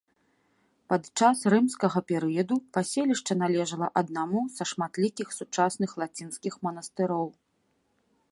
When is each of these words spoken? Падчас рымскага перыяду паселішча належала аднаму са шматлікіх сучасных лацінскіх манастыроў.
Падчас 0.91 1.41
рымскага 1.53 1.99
перыяду 2.11 2.55
паселішча 2.77 3.33
належала 3.43 3.87
аднаму 4.01 4.41
са 4.55 4.63
шматлікіх 4.71 5.27
сучасных 5.41 5.89
лацінскіх 6.05 6.53
манастыроў. 6.69 7.27